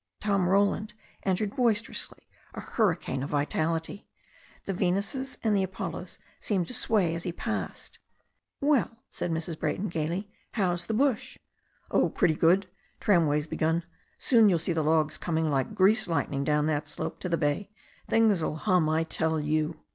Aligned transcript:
Tom 0.19 0.49
Roland 0.49 0.95
entered 1.21 1.55
boisterously, 1.55 2.27
a 2.55 2.59
hurricane 2.59 3.21
of 3.21 3.29
vitality. 3.29 4.07
The 4.65 4.73
Venuses 4.73 5.37
and 5.43 5.55
the 5.55 5.63
ApoUos 5.63 6.17
seemed 6.39 6.65
to 6.69 6.73
sway 6.73 7.13
as 7.13 7.21
he 7.21 7.31
passed. 7.31 7.99
"Well," 8.61 8.89
said 9.11 9.29
Mrs. 9.29 9.59
Brayton 9.59 9.89
gaily, 9.89 10.27
"how's 10.53 10.87
the 10.87 10.95
bush?" 10.95 11.37
"Oh, 11.91 12.09
pretty 12.09 12.33
good. 12.33 12.65
Tramway's 12.99 13.45
beg^n. 13.45 13.83
Soon 14.17 14.49
you'll 14.49 14.57
see 14.57 14.73
the 14.73 14.81
logs 14.81 15.19
coming 15.19 15.51
like 15.51 15.75
greased 15.75 16.07
lightning 16.07 16.43
down 16.43 16.65
that 16.65 16.87
slope 16.87 17.19
to 17.19 17.29
the 17.29 17.37
bay. 17.37 17.69
Things'!! 18.07 18.41
hum, 18.41 18.89
I 18.89 19.03
tell 19.03 19.39
you." 19.39 19.81